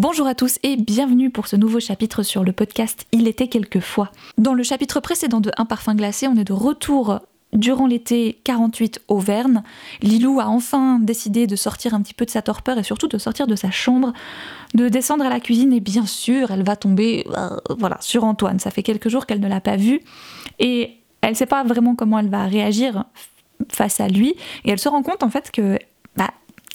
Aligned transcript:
Bonjour 0.00 0.28
à 0.28 0.36
tous 0.36 0.60
et 0.62 0.76
bienvenue 0.76 1.28
pour 1.28 1.48
ce 1.48 1.56
nouveau 1.56 1.80
chapitre 1.80 2.22
sur 2.22 2.44
le 2.44 2.52
podcast 2.52 3.08
Il 3.10 3.26
était 3.26 3.48
quelquefois. 3.48 4.12
Dans 4.36 4.54
le 4.54 4.62
chapitre 4.62 5.00
précédent 5.00 5.40
de 5.40 5.50
Un 5.56 5.64
parfum 5.64 5.96
glacé, 5.96 6.28
on 6.28 6.36
est 6.36 6.44
de 6.44 6.52
retour 6.52 7.18
durant 7.52 7.88
l'été 7.88 8.40
48 8.44 9.00
au 9.08 9.18
Verne. 9.18 9.64
Lilou 10.00 10.38
a 10.38 10.46
enfin 10.46 11.00
décidé 11.00 11.48
de 11.48 11.56
sortir 11.56 11.94
un 11.94 12.02
petit 12.02 12.14
peu 12.14 12.24
de 12.24 12.30
sa 12.30 12.42
torpeur 12.42 12.78
et 12.78 12.84
surtout 12.84 13.08
de 13.08 13.18
sortir 13.18 13.48
de 13.48 13.56
sa 13.56 13.72
chambre, 13.72 14.12
de 14.72 14.88
descendre 14.88 15.26
à 15.26 15.30
la 15.30 15.40
cuisine 15.40 15.72
et 15.72 15.80
bien 15.80 16.06
sûr, 16.06 16.52
elle 16.52 16.62
va 16.62 16.76
tomber 16.76 17.26
euh, 17.36 17.56
voilà, 17.76 17.96
sur 18.00 18.22
Antoine. 18.22 18.60
Ça 18.60 18.70
fait 18.70 18.84
quelques 18.84 19.08
jours 19.08 19.26
qu'elle 19.26 19.40
ne 19.40 19.48
l'a 19.48 19.60
pas 19.60 19.74
vu 19.74 20.02
et 20.60 20.98
elle 21.22 21.30
ne 21.30 21.36
sait 21.36 21.46
pas 21.46 21.64
vraiment 21.64 21.96
comment 21.96 22.20
elle 22.20 22.30
va 22.30 22.44
réagir 22.44 23.02
face 23.68 23.98
à 23.98 24.06
lui 24.06 24.36
et 24.64 24.70
elle 24.70 24.78
se 24.78 24.88
rend 24.88 25.02
compte 25.02 25.24
en 25.24 25.28
fait 25.28 25.50
que 25.50 25.76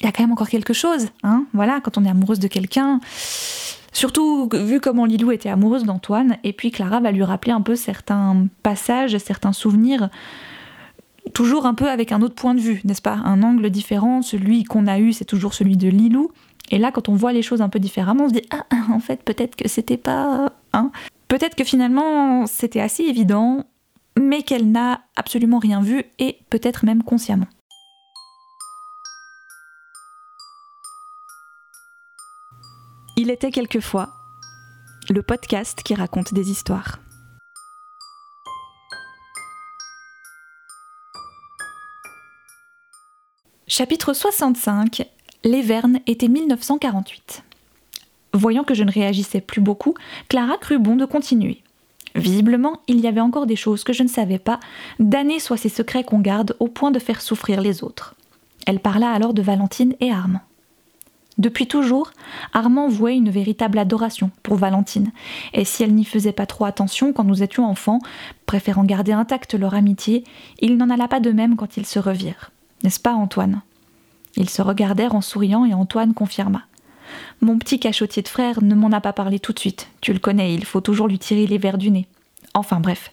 il 0.04 0.08
y 0.08 0.10
a 0.10 0.12
quand 0.12 0.24
même 0.24 0.34
encore 0.34 0.50
quelque 0.50 0.74
chose. 0.74 1.08
Hein 1.24 1.46
voilà, 1.54 1.80
quand 1.82 1.98
on 1.98 2.06
est 2.06 2.10
amoureuse 2.10 2.40
de 2.40 2.48
quelqu'un. 2.48 3.00
Surtout 3.94 4.50
vu 4.52 4.80
comment 4.80 5.06
Lilou 5.06 5.32
était 5.32 5.50
amoureuse 5.50 5.84
d'Antoine, 5.84 6.38
et 6.44 6.52
puis 6.52 6.72
Clara 6.72 7.00
va 7.00 7.12
lui 7.12 7.24
rappeler 7.24 7.52
un 7.54 7.62
peu 7.62 7.76
certains 7.76 8.48
passages, 8.64 9.18
certains 9.20 9.54
souvenirs, 9.54 10.10
toujours 11.34 11.66
un 11.66 11.74
peu 11.74 11.90
avec 11.90 12.12
un 12.12 12.22
autre 12.22 12.36
point 12.36 12.56
de 12.56 12.60
vue, 12.60 12.82
n'est-ce 12.84 13.02
pas? 13.02 13.20
Un 13.24 13.44
angle 13.44 13.70
différent, 13.70 14.22
celui 14.22 14.64
qu'on 14.64 14.88
a 14.88 15.00
eu, 15.00 15.14
c'est 15.14 15.26
toujours 15.26 15.54
celui 15.54 15.78
de 15.78 15.88
Lilou. 15.88 16.32
Et 16.72 16.80
là, 16.80 16.92
quand 16.92 17.08
on 17.08 17.16
voit 17.16 17.34
les 17.34 17.42
choses 17.42 17.62
un 17.62 17.70
peu 17.70 17.80
différemment, 17.80 18.26
on 18.26 18.30
se 18.30 18.34
dit 18.34 18.48
Ah, 18.52 18.66
en 18.92 19.00
fait, 19.00 19.24
peut-être 19.24 19.56
que 19.56 19.68
c'était 19.68 19.98
pas. 19.98 20.52
Hein 20.74 20.92
peut-être 21.28 21.56
que 21.56 21.64
finalement, 21.64 22.46
c'était 22.48 22.82
assez 22.82 23.04
évident, 23.04 23.66
mais 24.20 24.42
qu'elle 24.42 24.72
n'a 24.72 25.02
absolument 25.16 25.60
rien 25.60 25.82
vu, 25.82 26.04
et 26.20 26.40
peut-être 26.50 26.86
même 26.86 27.04
consciemment. 27.04 27.48
Il 33.16 33.30
était 33.30 33.52
quelquefois 33.52 34.10
le 35.08 35.22
podcast 35.22 35.84
qui 35.84 35.94
raconte 35.94 36.34
des 36.34 36.50
histoires. 36.50 36.98
Chapitre 43.68 44.14
65 44.14 45.08
Les 45.44 45.62
Vernes 45.62 46.00
était 46.08 46.28
1948. 46.28 47.44
Voyant 48.34 48.64
que 48.64 48.74
je 48.74 48.84
ne 48.84 48.92
réagissais 48.92 49.42
plus 49.42 49.62
beaucoup, 49.62 49.94
Clara 50.28 50.58
crut 50.58 50.82
bon 50.82 50.96
de 50.96 51.06
continuer. 51.06 51.62
Visiblement, 52.16 52.82
il 52.88 53.00
y 53.00 53.08
avait 53.08 53.22
encore 53.22 53.46
des 53.46 53.56
choses 53.56 53.84
que 53.84 53.94
je 53.94 54.02
ne 54.02 54.08
savais 54.08 54.40
pas, 54.40 54.60
damnés 55.00 55.40
soient 55.40 55.58
ces 55.58 55.70
secrets 55.70 56.04
qu'on 56.04 56.20
garde 56.20 56.56
au 56.60 56.68
point 56.68 56.90
de 56.90 56.98
faire 56.98 57.22
souffrir 57.22 57.62
les 57.62 57.84
autres. 57.84 58.16
Elle 58.66 58.80
parla 58.80 59.12
alors 59.12 59.36
de 59.36 59.44
Valentine 59.44 59.94
et 60.00 60.12
Armand. 60.12 60.42
Depuis 61.38 61.68
toujours, 61.68 62.12
Armand 62.54 62.88
vouait 62.88 63.16
une 63.16 63.32
véritable 63.32 63.80
adoration 63.80 64.30
pour 64.44 64.56
Valentine, 64.56 65.12
et 65.54 65.66
si 65.66 65.84
elle 65.84 65.96
n'y 65.96 66.06
faisait 66.06 66.32
pas 66.32 66.46
trop 66.46 66.66
attention 66.66 67.12
quand 67.12 67.24
nous 67.24 67.42
étions 67.42 67.66
enfants, 67.66 68.00
préférant 68.46 68.84
garder 68.84 69.14
intacte 69.14 69.56
leur 69.56 69.74
amitié, 69.74 70.24
il 70.60 70.78
n'en 70.78 70.92
alla 70.92 71.08
pas 71.08 71.20
de 71.20 71.32
même 71.32 71.56
quand 71.56 71.78
ils 71.78 71.88
se 71.88 72.00
revirent. 72.00 72.52
N'est-ce 72.84 73.00
pas, 73.00 73.14
Antoine? 73.14 73.62
Ils 74.36 74.50
se 74.50 74.62
regardèrent 74.62 75.16
en 75.16 75.22
souriant 75.22 75.66
et 75.66 75.74
Antoine 75.74 76.14
confirma. 76.14 76.64
Mon 77.42 77.58
petit 77.58 77.80
cachotier 77.80 78.22
de 78.22 78.28
frère 78.28 78.64
ne 78.64 78.76
m'en 78.76 78.92
a 78.92 79.02
pas 79.02 79.14
parlé 79.14 79.40
tout 79.40 79.54
de 79.54 79.60
suite. 79.60 79.90
Tu 80.02 80.14
le 80.14 80.20
connais, 80.20 80.54
il 80.54 80.66
faut 80.66 80.82
toujours 80.82 81.08
lui 81.08 81.20
tirer 81.20 81.48
les 81.48 81.58
verres 81.58 81.78
du 81.78 81.92
nez. 81.92 82.08
Enfin 82.54 82.80
bref, 82.80 83.12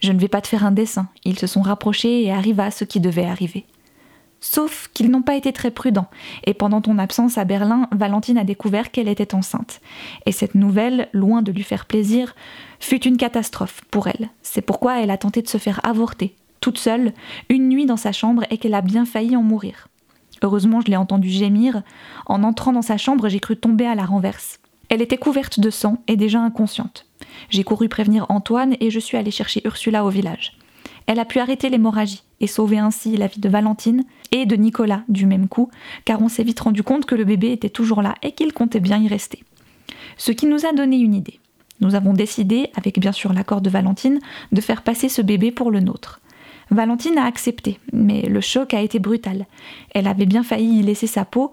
je 0.00 0.12
ne 0.12 0.18
vais 0.18 0.28
pas 0.28 0.40
te 0.40 0.48
faire 0.48 0.66
un 0.66 0.72
dessin. 0.72 1.08
Ils 1.24 1.38
se 1.38 1.46
sont 1.46 1.62
rapprochés 1.62 2.22
et 2.22 2.32
arriva 2.32 2.70
ce 2.70 2.84
qui 2.84 3.00
devait 3.00 3.24
arriver. 3.24 3.64
Sauf 4.44 4.90
qu'ils 4.92 5.08
n'ont 5.08 5.22
pas 5.22 5.36
été 5.36 5.52
très 5.52 5.70
prudents, 5.70 6.10
et 6.44 6.52
pendant 6.52 6.80
ton 6.80 6.98
absence 6.98 7.38
à 7.38 7.44
Berlin, 7.44 7.86
Valentine 7.92 8.38
a 8.38 8.44
découvert 8.44 8.90
qu'elle 8.90 9.06
était 9.06 9.36
enceinte. 9.36 9.80
Et 10.26 10.32
cette 10.32 10.56
nouvelle, 10.56 11.08
loin 11.12 11.42
de 11.42 11.52
lui 11.52 11.62
faire 11.62 11.86
plaisir, 11.86 12.34
fut 12.80 13.04
une 13.04 13.16
catastrophe 13.16 13.82
pour 13.92 14.08
elle. 14.08 14.30
C'est 14.42 14.60
pourquoi 14.60 15.00
elle 15.00 15.12
a 15.12 15.16
tenté 15.16 15.42
de 15.42 15.48
se 15.48 15.58
faire 15.58 15.80
avorter, 15.84 16.34
toute 16.60 16.78
seule, 16.78 17.12
une 17.50 17.68
nuit 17.68 17.86
dans 17.86 17.96
sa 17.96 18.10
chambre, 18.10 18.42
et 18.50 18.58
qu'elle 18.58 18.74
a 18.74 18.80
bien 18.80 19.04
failli 19.04 19.36
en 19.36 19.44
mourir. 19.44 19.86
Heureusement, 20.42 20.80
je 20.80 20.88
l'ai 20.88 20.96
entendu 20.96 21.28
gémir. 21.28 21.82
En 22.26 22.42
entrant 22.42 22.72
dans 22.72 22.82
sa 22.82 22.96
chambre, 22.96 23.28
j'ai 23.28 23.38
cru 23.38 23.56
tomber 23.56 23.86
à 23.86 23.94
la 23.94 24.04
renverse. 24.04 24.58
Elle 24.88 25.02
était 25.02 25.18
couverte 25.18 25.60
de 25.60 25.70
sang 25.70 26.02
et 26.08 26.16
déjà 26.16 26.40
inconsciente. 26.40 27.06
J'ai 27.48 27.62
couru 27.62 27.88
prévenir 27.88 28.26
Antoine 28.28 28.74
et 28.80 28.90
je 28.90 28.98
suis 28.98 29.16
allée 29.16 29.30
chercher 29.30 29.62
Ursula 29.64 30.04
au 30.04 30.08
village. 30.08 30.58
Elle 31.06 31.20
a 31.20 31.24
pu 31.24 31.38
arrêter 31.38 31.68
l'hémorragie 31.68 32.24
et 32.42 32.46
sauver 32.46 32.78
ainsi 32.78 33.16
la 33.16 33.28
vie 33.28 33.40
de 33.40 33.48
Valentine 33.48 34.04
et 34.32 34.44
de 34.44 34.56
Nicolas 34.56 35.04
du 35.08 35.24
même 35.24 35.48
coup, 35.48 35.70
car 36.04 36.20
on 36.20 36.28
s'est 36.28 36.42
vite 36.42 36.60
rendu 36.60 36.82
compte 36.82 37.06
que 37.06 37.14
le 37.14 37.24
bébé 37.24 37.52
était 37.52 37.70
toujours 37.70 38.02
là 38.02 38.16
et 38.22 38.32
qu'il 38.32 38.52
comptait 38.52 38.80
bien 38.80 39.00
y 39.00 39.08
rester. 39.08 39.42
Ce 40.18 40.32
qui 40.32 40.46
nous 40.46 40.66
a 40.66 40.72
donné 40.72 40.98
une 40.98 41.14
idée. 41.14 41.40
Nous 41.80 41.94
avons 41.94 42.12
décidé, 42.12 42.70
avec 42.76 42.98
bien 42.98 43.12
sûr 43.12 43.32
l'accord 43.32 43.60
de 43.60 43.70
Valentine, 43.70 44.20
de 44.52 44.60
faire 44.60 44.82
passer 44.82 45.08
ce 45.08 45.22
bébé 45.22 45.50
pour 45.50 45.70
le 45.70 45.80
nôtre. 45.80 46.20
Valentine 46.70 47.18
a 47.18 47.24
accepté, 47.24 47.78
mais 47.92 48.22
le 48.22 48.40
choc 48.40 48.74
a 48.74 48.80
été 48.80 48.98
brutal. 48.98 49.46
Elle 49.94 50.06
avait 50.06 50.26
bien 50.26 50.42
failli 50.42 50.80
y 50.80 50.82
laisser 50.82 51.06
sa 51.06 51.24
peau, 51.24 51.52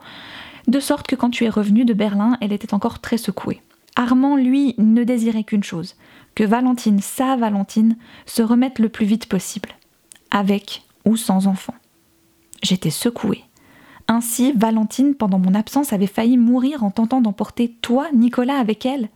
de 0.68 0.80
sorte 0.80 1.08
que 1.08 1.16
quand 1.16 1.30
tu 1.30 1.46
es 1.46 1.50
revenu 1.50 1.86
de 1.86 1.94
Berlin, 1.94 2.38
elle 2.42 2.54
était 2.54 2.74
encore 2.74 3.00
très 3.00 3.18
secouée. 3.18 3.62
Armand, 3.96 4.36
lui, 4.36 4.76
ne 4.78 5.04
désirait 5.04 5.44
qu'une 5.44 5.64
chose, 5.64 5.96
que 6.36 6.44
Valentine, 6.44 7.00
sa 7.02 7.36
Valentine, 7.36 7.98
se 8.26 8.42
remette 8.42 8.80
le 8.80 8.90
plus 8.90 9.06
vite 9.06 9.26
possible, 9.26 9.70
avec 10.32 10.84
ou 11.06 11.18
sans 11.18 11.48
enfant. 11.48 11.76
J'étais 12.62 12.90
secouée. 12.90 13.44
Ainsi, 14.08 14.54
Valentine, 14.54 15.14
pendant 15.14 15.40
mon 15.40 15.54
absence, 15.54 15.94
avait 15.94 16.08
failli 16.08 16.38
mourir 16.38 16.84
en 16.84 16.92
tentant 16.92 17.22
d'emporter 17.22 17.76
toi, 17.82 18.08
Nicolas, 18.14 18.58
avec 18.58 18.86
elle. 18.86 19.10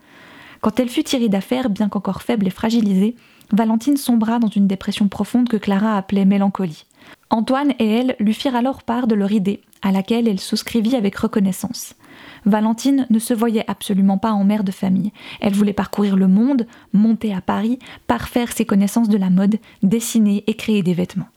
Quand 0.61 0.79
elle 0.79 0.89
fut 0.89 1.03
tirée 1.03 1.29
d'affaire, 1.29 1.69
bien 1.69 1.89
qu'encore 1.89 2.21
faible 2.21 2.47
et 2.47 2.51
fragilisée, 2.51 3.15
Valentine 3.51 3.97
sombra 3.97 4.39
dans 4.39 4.47
une 4.47 4.67
dépression 4.67 5.07
profonde 5.07 5.49
que 5.49 5.57
Clara 5.57 5.97
appelait 5.97 6.25
mélancolie. 6.25 6.85
Antoine 7.29 7.73
et 7.79 7.87
elle 7.87 8.15
lui 8.19 8.33
firent 8.33 8.55
alors 8.55 8.83
part 8.83 9.07
de 9.07 9.15
leur 9.15 9.31
idée, 9.31 9.61
à 9.81 9.91
laquelle 9.91 10.27
elle 10.27 10.39
souscrivit 10.39 10.95
avec 10.95 11.15
reconnaissance. 11.15 11.95
Valentine 12.45 13.07
ne 13.09 13.19
se 13.19 13.33
voyait 13.33 13.65
absolument 13.67 14.17
pas 14.17 14.31
en 14.31 14.43
mère 14.43 14.63
de 14.63 14.71
famille. 14.71 15.11
Elle 15.39 15.53
voulait 15.53 15.73
parcourir 15.73 16.15
le 16.15 16.27
monde, 16.27 16.67
monter 16.93 17.33
à 17.33 17.41
Paris, 17.41 17.79
parfaire 18.07 18.51
ses 18.51 18.65
connaissances 18.65 19.09
de 19.09 19.17
la 19.17 19.29
mode, 19.29 19.57
dessiner 19.81 20.43
et 20.47 20.55
créer 20.55 20.83
des 20.83 20.93
vêtements. 20.93 21.29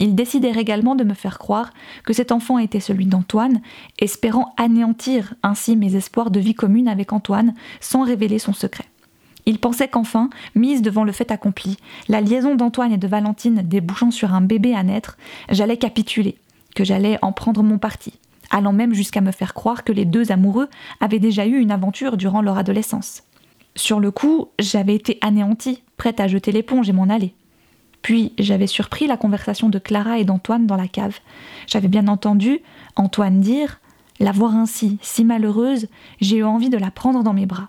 Ils 0.00 0.14
décidèrent 0.14 0.56
également 0.56 0.94
de 0.94 1.04
me 1.04 1.14
faire 1.14 1.38
croire 1.38 1.72
que 2.04 2.14
cet 2.14 2.32
enfant 2.32 2.58
était 2.58 2.80
celui 2.80 3.04
d'Antoine, 3.04 3.60
espérant 3.98 4.54
anéantir 4.56 5.34
ainsi 5.42 5.76
mes 5.76 5.94
espoirs 5.94 6.30
de 6.30 6.40
vie 6.40 6.54
commune 6.54 6.88
avec 6.88 7.12
Antoine 7.12 7.54
sans 7.80 8.02
révéler 8.02 8.38
son 8.38 8.54
secret. 8.54 8.86
Ils 9.44 9.58
pensaient 9.58 9.88
qu'enfin, 9.88 10.30
mise 10.54 10.80
devant 10.80 11.04
le 11.04 11.12
fait 11.12 11.30
accompli, 11.30 11.76
la 12.08 12.20
liaison 12.20 12.54
d'Antoine 12.54 12.92
et 12.92 12.98
de 12.98 13.08
Valentine 13.08 13.62
débouchant 13.62 14.10
sur 14.10 14.32
un 14.34 14.40
bébé 14.40 14.74
à 14.74 14.82
naître, 14.82 15.18
j'allais 15.50 15.76
capituler, 15.76 16.36
que 16.74 16.84
j'allais 16.84 17.18
en 17.20 17.32
prendre 17.32 17.62
mon 17.62 17.78
parti, 17.78 18.14
allant 18.50 18.72
même 18.72 18.94
jusqu'à 18.94 19.20
me 19.20 19.32
faire 19.32 19.54
croire 19.54 19.84
que 19.84 19.92
les 19.92 20.04
deux 20.04 20.32
amoureux 20.32 20.68
avaient 21.00 21.18
déjà 21.18 21.46
eu 21.46 21.58
une 21.58 21.70
aventure 21.70 22.16
durant 22.16 22.42
leur 22.42 22.58
adolescence. 22.58 23.22
Sur 23.76 24.00
le 24.00 24.10
coup, 24.10 24.48
j'avais 24.58 24.94
été 24.94 25.18
anéantie, 25.20 25.82
prête 25.96 26.20
à 26.20 26.28
jeter 26.28 26.52
l'éponge 26.52 26.88
et 26.88 26.92
m'en 26.92 27.08
aller. 27.08 27.34
Puis 28.02 28.32
j'avais 28.38 28.66
surpris 28.66 29.06
la 29.06 29.16
conversation 29.16 29.68
de 29.68 29.78
Clara 29.78 30.18
et 30.18 30.24
d'Antoine 30.24 30.66
dans 30.66 30.76
la 30.76 30.88
cave. 30.88 31.18
J'avais 31.66 31.88
bien 31.88 32.08
entendu 32.08 32.60
Antoine 32.96 33.40
dire 33.40 33.80
La 34.18 34.32
voir 34.32 34.54
ainsi, 34.56 34.98
si 35.02 35.24
malheureuse, 35.24 35.86
j'ai 36.20 36.38
eu 36.38 36.44
envie 36.44 36.70
de 36.70 36.78
la 36.78 36.90
prendre 36.90 37.22
dans 37.22 37.34
mes 37.34 37.46
bras. 37.46 37.68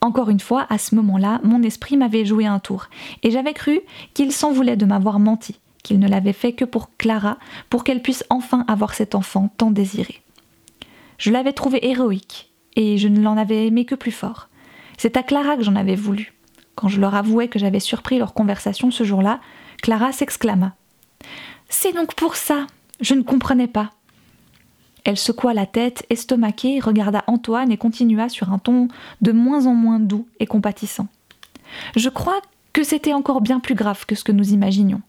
Encore 0.00 0.30
une 0.30 0.40
fois, 0.40 0.66
à 0.68 0.78
ce 0.78 0.94
moment-là, 0.96 1.40
mon 1.44 1.62
esprit 1.62 1.96
m'avait 1.96 2.24
joué 2.24 2.44
un 2.44 2.58
tour, 2.58 2.88
et 3.22 3.30
j'avais 3.30 3.52
cru 3.52 3.80
qu'il 4.14 4.32
s'en 4.32 4.52
voulait 4.52 4.76
de 4.76 4.84
m'avoir 4.84 5.20
menti, 5.20 5.60
qu'il 5.82 5.98
ne 5.98 6.08
l'avait 6.08 6.32
fait 6.32 6.52
que 6.52 6.64
pour 6.64 6.96
Clara, 6.96 7.38
pour 7.70 7.84
qu'elle 7.84 8.02
puisse 8.02 8.24
enfin 8.30 8.64
avoir 8.68 8.94
cet 8.94 9.14
enfant 9.14 9.50
tant 9.56 9.70
désiré. 9.70 10.22
Je 11.18 11.30
l'avais 11.30 11.52
trouvé 11.52 11.86
héroïque, 11.86 12.52
et 12.76 12.98
je 12.98 13.08
ne 13.08 13.20
l'en 13.20 13.36
avais 13.36 13.66
aimé 13.66 13.84
que 13.84 13.94
plus 13.94 14.12
fort. 14.12 14.48
C'est 14.96 15.16
à 15.16 15.22
Clara 15.22 15.56
que 15.56 15.62
j'en 15.62 15.76
avais 15.76 15.96
voulu. 15.96 16.34
Quand 16.74 16.88
je 16.88 17.00
leur 17.00 17.14
avouai 17.14 17.48
que 17.48 17.58
j'avais 17.58 17.80
surpris 17.80 18.18
leur 18.18 18.34
conversation 18.34 18.90
ce 18.90 19.04
jour-là, 19.04 19.40
Clara 19.82 20.12
s'exclama. 20.12 20.74
C'est 21.68 21.92
donc 21.92 22.14
pour 22.14 22.36
ça. 22.36 22.66
Je 23.00 23.14
ne 23.14 23.22
comprenais 23.22 23.66
pas. 23.66 23.90
Elle 25.04 25.16
secoua 25.16 25.54
la 25.54 25.66
tête, 25.66 26.06
estomaquée, 26.10 26.78
regarda 26.78 27.24
Antoine 27.26 27.72
et 27.72 27.76
continua 27.76 28.28
sur 28.28 28.52
un 28.52 28.58
ton 28.58 28.88
de 29.20 29.32
moins 29.32 29.66
en 29.66 29.74
moins 29.74 29.98
doux 29.98 30.28
et 30.38 30.46
compatissant. 30.46 31.08
Je 31.96 32.08
crois 32.08 32.40
que 32.72 32.84
c'était 32.84 33.12
encore 33.12 33.40
bien 33.40 33.60
plus 33.60 33.74
grave 33.74 34.06
que 34.06 34.14
ce 34.14 34.24
que 34.24 34.32
nous 34.32 34.52
imaginions. 34.52 35.02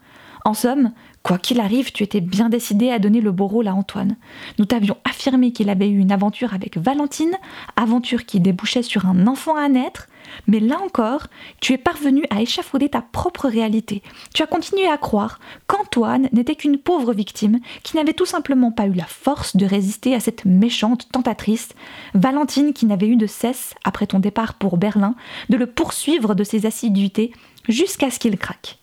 En 0.45 0.53
somme, 0.53 0.91
quoi 1.23 1.37
qu'il 1.37 1.61
arrive, 1.61 1.93
tu 1.93 2.03
étais 2.03 2.19
bien 2.19 2.49
décidé 2.49 2.89
à 2.89 2.99
donner 2.99 3.21
le 3.21 3.31
beau 3.31 3.47
rôle 3.47 3.69
à 3.69 3.73
Antoine. 3.73 4.17
Nous 4.59 4.65
t'avions 4.65 4.97
affirmé 5.09 5.53
qu'il 5.53 5.69
avait 5.69 5.87
eu 5.87 5.99
une 5.99 6.11
aventure 6.11 6.53
avec 6.53 6.77
Valentine, 6.77 7.37
aventure 7.77 8.25
qui 8.25 8.41
débouchait 8.41 8.83
sur 8.83 9.05
un 9.05 9.25
enfant 9.27 9.55
à 9.55 9.69
naître, 9.69 10.07
mais 10.47 10.59
là 10.59 10.81
encore, 10.83 11.27
tu 11.61 11.71
es 11.71 11.77
parvenu 11.77 12.25
à 12.29 12.41
échafauder 12.41 12.89
ta 12.89 13.01
propre 13.01 13.47
réalité. 13.47 14.03
Tu 14.33 14.43
as 14.43 14.47
continué 14.47 14.85
à 14.85 14.97
croire 14.97 15.39
qu'Antoine 15.67 16.27
n'était 16.33 16.55
qu'une 16.55 16.77
pauvre 16.77 17.13
victime 17.13 17.59
qui 17.83 17.95
n'avait 17.95 18.13
tout 18.13 18.25
simplement 18.25 18.71
pas 18.71 18.87
eu 18.87 18.93
la 18.93 19.05
force 19.05 19.55
de 19.55 19.65
résister 19.65 20.13
à 20.15 20.19
cette 20.19 20.43
méchante 20.43 21.07
tentatrice, 21.09 21.69
Valentine 22.15 22.73
qui 22.73 22.85
n'avait 22.85 23.07
eu 23.07 23.15
de 23.15 23.27
cesse, 23.27 23.75
après 23.85 24.07
ton 24.07 24.19
départ 24.19 24.55
pour 24.55 24.75
Berlin, 24.75 25.15
de 25.49 25.55
le 25.55 25.67
poursuivre 25.67 26.35
de 26.35 26.43
ses 26.43 26.65
assiduités 26.65 27.31
jusqu'à 27.69 28.11
ce 28.11 28.19
qu'il 28.19 28.37
craque. 28.37 28.79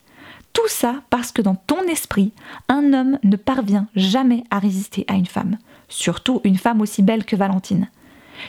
Tout 0.53 0.67
ça 0.67 1.01
parce 1.09 1.31
que 1.31 1.41
dans 1.41 1.55
ton 1.55 1.81
esprit, 1.83 2.33
un 2.67 2.93
homme 2.93 3.19
ne 3.23 3.35
parvient 3.35 3.87
jamais 3.95 4.43
à 4.51 4.59
résister 4.59 5.05
à 5.07 5.13
une 5.13 5.25
femme, 5.25 5.57
surtout 5.87 6.41
une 6.43 6.57
femme 6.57 6.81
aussi 6.81 7.01
belle 7.01 7.25
que 7.25 7.35
Valentine. 7.35 7.89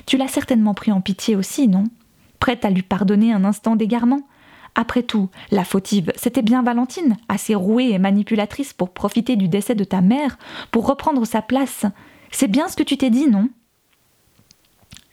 Tu 0.07 0.17
l'as 0.17 0.29
certainement 0.29 0.75
pris 0.75 0.91
en 0.91 1.01
pitié 1.01 1.37
aussi, 1.37 1.69
non? 1.69 1.85
Prête 2.41 2.65
à 2.65 2.71
lui 2.71 2.83
pardonner 2.83 3.33
un 3.33 3.45
instant 3.45 3.77
d'égarement? 3.77 4.23
Après 4.75 5.03
tout, 5.03 5.29
la 5.51 5.65
fautive, 5.65 6.13
c'était 6.17 6.43
bien 6.43 6.63
Valentine, 6.63 7.17
assez 7.29 7.55
rouée 7.55 7.91
et 7.91 7.99
manipulatrice 7.99 8.73
pour 8.73 8.91
profiter 8.91 9.37
du 9.37 9.47
décès 9.47 9.75
de 9.75 9.85
ta 9.85 10.01
mère, 10.01 10.39
pour 10.71 10.87
reprendre 10.87 11.25
sa 11.27 11.43
place. 11.43 11.85
C'est 12.31 12.49
bien 12.49 12.69
ce 12.69 12.77
que 12.77 12.83
tu 12.83 12.97
t'es 12.97 13.11
dit, 13.11 13.29
non? 13.29 13.49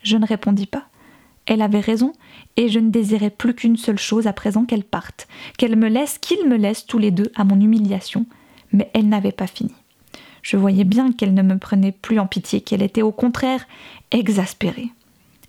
Je 0.02 0.16
ne 0.16 0.26
répondis 0.26 0.66
pas. 0.66 0.89
Elle 1.50 1.64
avait 1.64 1.80
raison, 1.80 2.14
et 2.58 2.70
je 2.70 2.78
ne 2.78 2.92
désirais 2.92 3.32
plus 3.32 3.56
qu'une 3.56 3.76
seule 3.76 3.98
chose 3.98 4.28
à 4.28 4.34
présent 4.34 4.66
qu'elle 4.66 4.84
parte, 4.84 5.28
qu'elle 5.58 5.76
me 5.76 5.90
laisse, 5.90 6.20
qu'ils 6.20 6.48
me 6.48 6.56
laissent 6.56 6.86
tous 6.86 7.00
les 7.00 7.10
deux 7.10 7.32
à 7.36 7.44
mon 7.44 7.60
humiliation, 7.60 8.28
mais 8.72 8.92
elle 8.94 9.10
n'avait 9.10 9.32
pas 9.32 9.48
fini. 9.48 9.74
Je 10.44 10.58
voyais 10.58 10.84
bien 10.84 11.12
qu'elle 11.12 11.34
ne 11.34 11.42
me 11.42 11.58
prenait 11.58 11.92
plus 11.92 12.20
en 12.20 12.28
pitié, 12.28 12.62
qu'elle 12.62 12.84
était 12.84 13.02
au 13.02 13.12
contraire 13.12 13.66
exaspérée. 14.12 14.90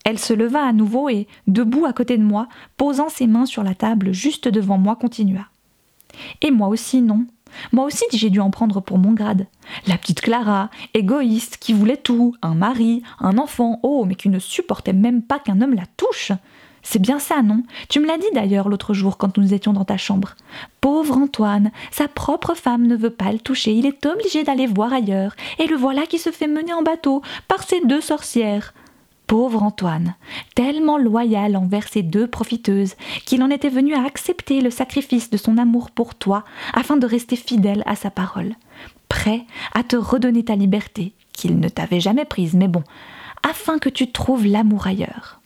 Elle 0.07 0.19
se 0.19 0.33
leva 0.33 0.65
à 0.67 0.73
nouveau 0.73 1.11
et, 1.11 1.29
debout 1.47 1.85
à 1.85 1.93
côté 1.93 2.17
de 2.17 2.25
moi, 2.25 2.49
posant 2.79 3.11
ses 3.11 3.27
mains 3.27 3.45
sur 3.45 3.63
la 3.63 3.75
table 3.75 4.13
juste 4.13 4.49
devant 4.49 4.79
moi, 4.79 4.97
continua. 4.97 5.49
Et 6.41 6.51
moi 6.51 6.69
aussi, 6.69 7.03
non. 7.03 7.27
Moi 7.73 7.85
aussi 7.85 8.05
j'ai 8.13 8.31
dû 8.31 8.41
en 8.41 8.51
prendre 8.51 8.81
pour 8.81 8.99
mon 8.99 9.13
grade. 9.13 9.47
La 9.87 9.99
petite 9.99 10.21
Clara, 10.21 10.71
égoïste, 10.95 11.59
qui 11.59 11.73
voulait 11.73 11.97
tout, 11.97 12.35
un 12.43 12.55
mari, 12.55 13.03
un 13.21 13.39
enfant, 13.39 13.81
oh, 13.83 14.05
mais 14.07 14.15
qui 14.15 14.29
ne 14.29 14.39
supportait 14.39 14.93
même 14.93 15.23
pas 15.23 15.39
qu'un 15.39 15.61
homme 15.61 15.75
la 15.75 15.87
touche. 15.97 16.33
C'est 16.83 17.01
bien 17.01 17.19
ça, 17.19 17.43
non? 17.43 17.63
Tu 17.89 18.01
me 18.01 18.07
l'as 18.07 18.19
dit 18.19 18.31
d'ailleurs 18.33 18.69
l'autre 18.69 18.95
jour 18.95 19.19
quand 19.19 19.37
nous 19.37 19.53
étions 19.53 19.73
dans 19.73 19.85
ta 19.85 19.97
chambre. 19.97 20.35
Pauvre 20.81 21.19
Antoine, 21.19 21.71
sa 21.91 22.09
propre 22.09 22.55
femme 22.55 22.87
ne 22.87 22.97
veut 22.97 23.11
pas 23.11 23.33
le 23.33 23.39
toucher, 23.39 23.73
il 23.73 23.87
est 23.87 24.07
obligé 24.07 24.45
d'aller 24.45 24.67
voir 24.67 24.93
ailleurs, 24.93 25.35
et 25.59 25.67
le 25.67 25.77
voilà 25.77 26.07
qui 26.07 26.19
se 26.19 26.31
fait 26.31 26.47
mener 26.47 26.73
en 26.73 26.83
bateau 26.83 27.23
par 27.49 27.63
ces 27.63 27.81
deux 27.85 28.01
sorcières. 28.01 28.73
Pauvre 29.31 29.63
Antoine, 29.63 30.17
tellement 30.57 30.99
loyal 30.99 31.55
envers 31.57 31.87
ces 31.87 32.03
deux 32.03 32.27
profiteuses, 32.27 32.97
qu'il 33.25 33.45
en 33.45 33.51
était 33.51 33.69
venu 33.69 33.95
à 33.95 34.03
accepter 34.03 34.61
le 34.61 34.71
sacrifice 34.71 35.31
de 35.31 35.37
son 35.37 35.57
amour 35.57 35.93
pour 35.93 36.17
toi 36.17 36.45
afin 36.75 36.97
de 36.97 37.07
rester 37.07 37.37
fidèle 37.37 37.85
à 37.87 37.95
sa 37.95 38.11
parole, 38.11 38.57
prêt 39.09 39.45
à 39.73 39.85
te 39.85 39.95
redonner 39.95 40.45
ta 40.47 40.57
liberté, 40.57 41.13
qu'il 41.33 41.61
ne 41.61 41.69
t'avait 41.69 42.01
jamais 42.01 42.25
prise, 42.25 42.55
mais 42.55 42.67
bon, 42.67 42.83
afin 43.49 43.79
que 43.79 43.89
tu 43.89 44.11
trouves 44.11 44.47
l'amour 44.47 44.89
ailleurs. 44.89 45.41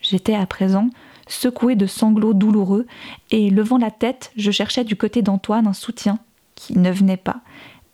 J'étais 0.00 0.36
à 0.36 0.46
présent 0.46 0.88
secoué 1.26 1.74
de 1.74 1.88
sanglots 1.88 2.34
douloureux, 2.34 2.86
et 3.32 3.50
levant 3.50 3.78
la 3.78 3.90
tête, 3.90 4.30
je 4.36 4.52
cherchais 4.52 4.84
du 4.84 4.94
côté 4.94 5.22
d'Antoine 5.22 5.66
un 5.66 5.72
soutien 5.72 6.20
qui 6.54 6.78
ne 6.78 6.92
venait 6.92 7.16
pas, 7.16 7.40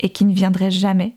et 0.01 0.11
qui 0.11 0.27
ne 0.27 0.35
viendrait 0.35 0.71
jamais, 0.71 1.17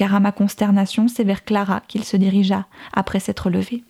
car 0.00 0.14
à 0.14 0.20
ma 0.20 0.32
consternation, 0.32 1.08
c'est 1.08 1.24
vers 1.24 1.44
Clara 1.44 1.82
qu'il 1.86 2.04
se 2.04 2.16
dirigea 2.16 2.64
après 2.94 3.20
s'être 3.20 3.50
levé. 3.50 3.84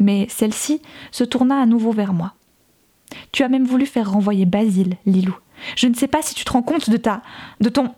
Mais 0.00 0.26
celle-ci 0.28 0.82
se 1.12 1.22
tourna 1.22 1.62
à 1.62 1.66
nouveau 1.66 1.92
vers 1.92 2.12
moi. 2.12 2.34
Tu 3.30 3.44
as 3.44 3.48
même 3.48 3.64
voulu 3.64 3.86
faire 3.86 4.10
renvoyer 4.10 4.44
Basile, 4.44 4.96
Lilou. 5.06 5.36
Je 5.76 5.86
ne 5.86 5.94
sais 5.94 6.08
pas 6.08 6.20
si 6.20 6.34
tu 6.34 6.44
te 6.44 6.50
rends 6.50 6.64
compte 6.64 6.90
de 6.90 6.96
ta. 6.96 7.22
de 7.60 7.68
ton. 7.68 7.94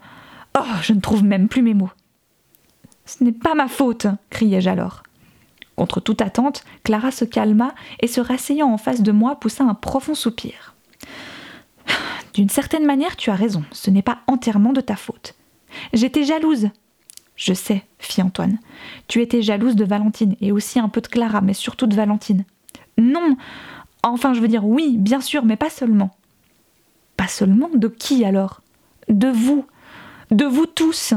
Oh, 0.58 0.74
je 0.82 0.92
ne 0.92 1.00
trouve 1.00 1.24
même 1.24 1.48
plus 1.48 1.62
mes 1.62 1.72
mots. 1.72 1.88
Ce 3.06 3.24
n'est 3.24 3.32
pas 3.32 3.54
ma 3.54 3.68
faute, 3.68 4.08
criai-je 4.28 4.68
alors. 4.68 5.02
Contre 5.74 6.00
toute 6.00 6.20
attente, 6.20 6.66
Clara 6.82 7.12
se 7.12 7.24
calma 7.24 7.74
et 8.00 8.08
se 8.08 8.20
rasseyant 8.20 8.74
en 8.74 8.76
face 8.76 9.00
de 9.00 9.10
moi 9.10 9.40
poussa 9.40 9.64
un 9.64 9.72
profond 9.72 10.14
soupir. 10.14 10.74
D'une 12.34 12.50
certaine 12.50 12.84
manière, 12.84 13.16
tu 13.16 13.30
as 13.30 13.36
raison, 13.36 13.64
ce 13.72 13.90
n'est 13.90 14.02
pas 14.02 14.18
entièrement 14.26 14.74
de 14.74 14.82
ta 14.82 14.96
faute. 14.96 15.34
J'étais 15.94 16.24
jalouse, 16.24 16.68
je 17.36 17.52
sais, 17.52 17.84
fit 17.98 18.22
Antoine. 18.22 18.58
Tu 19.08 19.20
étais 19.20 19.42
jalouse 19.42 19.76
de 19.76 19.84
Valentine, 19.84 20.36
et 20.40 20.52
aussi 20.52 20.78
un 20.78 20.88
peu 20.88 21.00
de 21.00 21.08
Clara, 21.08 21.40
mais 21.40 21.54
surtout 21.54 21.86
de 21.86 21.96
Valentine. 21.96 22.44
Non 22.98 23.36
Enfin, 24.02 24.34
je 24.34 24.40
veux 24.40 24.48
dire, 24.48 24.66
oui, 24.66 24.96
bien 24.98 25.20
sûr, 25.20 25.44
mais 25.44 25.56
pas 25.56 25.70
seulement. 25.70 26.14
Pas 27.16 27.28
seulement 27.28 27.70
De 27.74 27.88
qui 27.88 28.24
alors? 28.24 28.60
De 29.08 29.28
vous 29.28 29.64
De 30.30 30.44
vous 30.44 30.66
tous 30.66 31.14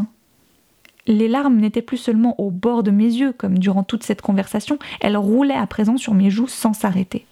Les 1.05 1.27
larmes 1.27 1.57
n'étaient 1.57 1.81
plus 1.81 1.97
seulement 1.97 2.39
au 2.39 2.49
bord 2.49 2.83
de 2.83 2.91
mes 2.91 3.05
yeux, 3.05 3.33
comme 3.33 3.59
durant 3.59 3.83
toute 3.83 4.03
cette 4.03 4.21
conversation, 4.21 4.79
elles 5.01 5.17
roulaient 5.17 5.53
à 5.53 5.67
présent 5.67 5.97
sur 5.97 6.13
mes 6.13 6.29
joues 6.29 6.47
sans 6.47 6.73
s'arrêter. 6.73 7.25